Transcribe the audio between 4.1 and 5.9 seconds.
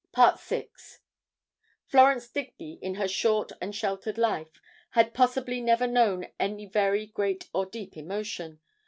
life, had possibly never